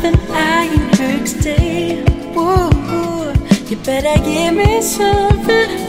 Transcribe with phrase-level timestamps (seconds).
[0.00, 0.68] something I
[1.24, 2.04] today.
[3.68, 5.87] You better give me something.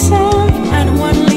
[0.00, 1.29] myself and one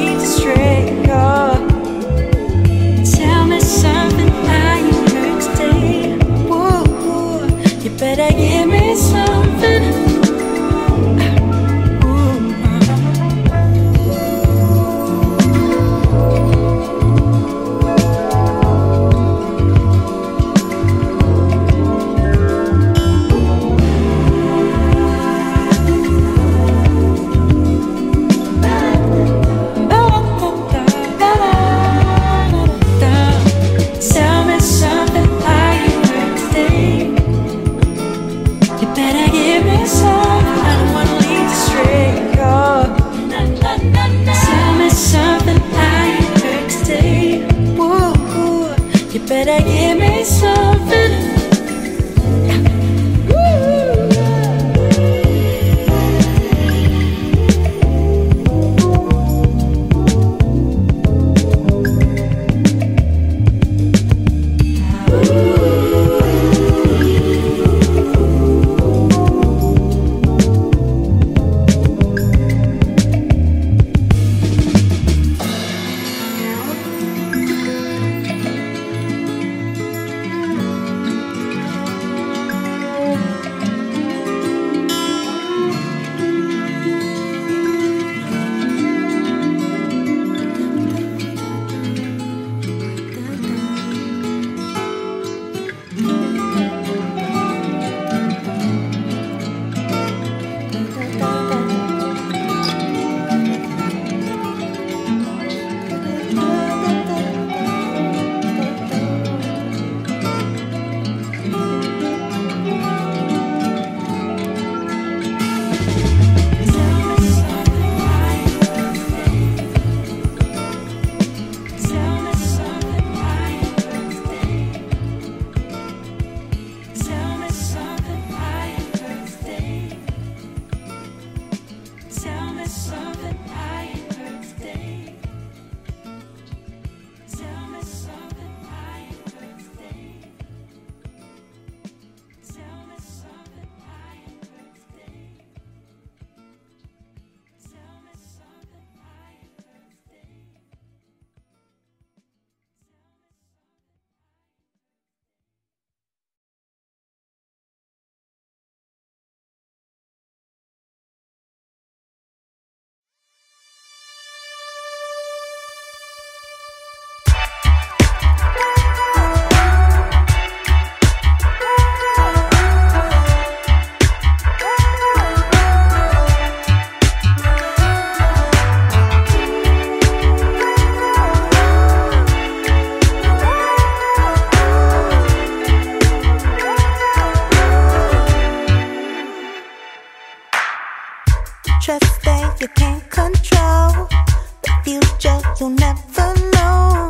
[195.64, 197.10] You'll never know.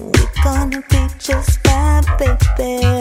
[0.00, 2.95] We're gonna be just fine, baby.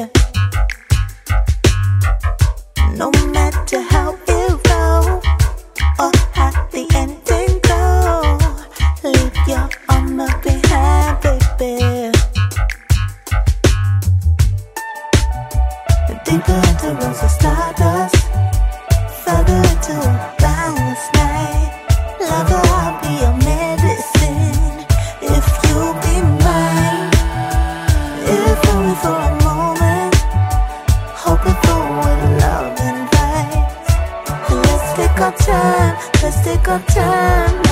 [35.45, 37.64] time, let's take our time.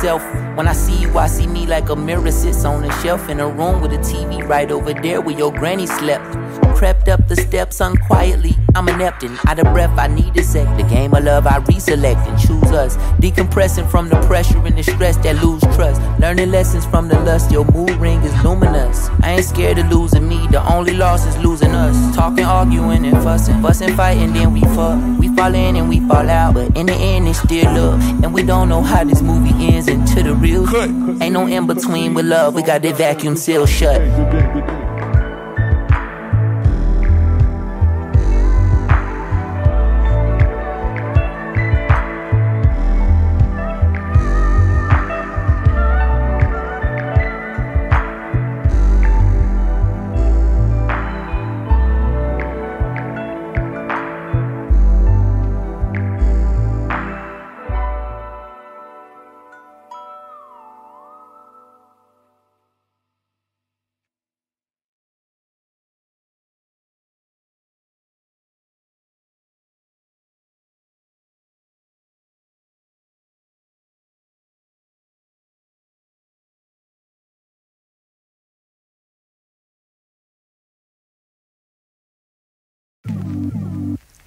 [0.00, 0.22] Myself.
[0.56, 3.38] When I see you, I see me like a mirror sits on a shelf in
[3.38, 6.24] a room with a TV right over there where your granny slept.
[6.74, 8.56] Crept up the steps unquietly.
[8.74, 9.98] I'm inept and out of breath.
[9.98, 10.66] I need a sec.
[10.78, 12.96] The game of love, I reselect and choose us.
[13.20, 16.00] Decompressing from the pressure and the stress that lose trust.
[16.18, 17.50] Learning lessons from the lust.
[17.50, 19.10] Your mood ring is luminous.
[19.22, 20.46] I ain't scared of losing me.
[20.46, 22.14] The only loss is losing us.
[22.14, 23.60] Talking, arguing, and fussing.
[23.62, 24.98] Fussing, fighting, then we fuck.
[25.18, 26.54] We fall in and we fall out.
[26.54, 28.00] But in the end, it's still love.
[28.22, 30.64] And we don't know how this movie ends into the real.
[31.22, 32.54] Ain't no in between with love.
[32.54, 34.00] We got that vacuum seal shut.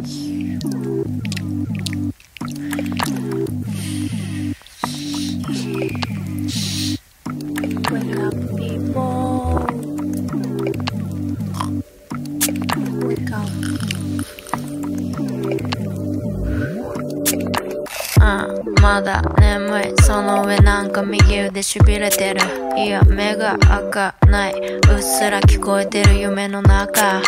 [0.03, 0.11] Wake
[8.17, 9.65] up, people.
[13.07, 13.49] Wake up.
[18.81, 19.32] Mother.
[20.01, 22.39] その上なんか右腕しびれてる。
[22.77, 24.53] いや目が開かない。
[24.53, 27.21] うっすら聞こえてる夢の中。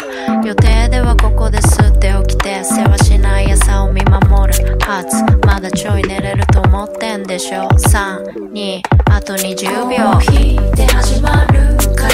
[0.43, 5.23] 予定ではここで吸って起きて世話しない朝を見守るはず。
[5.45, 10.19] まだちょい寝れると思ってんでしょ32あと20秒。
[10.33, 11.75] 引いて始まる。
[11.95, 12.04] か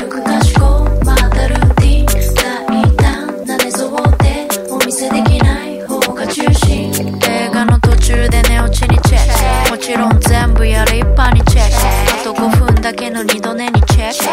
[13.02, 14.26] げの二度寝にチェック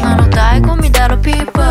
[0.00, 1.63] 大人の醍醐味だろピープ